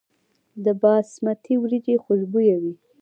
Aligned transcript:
د 0.63 0.65
باسمتي 0.81 1.53
وریجې 1.61 1.95
خوشبويه 2.03 2.57
وي. 2.63 2.73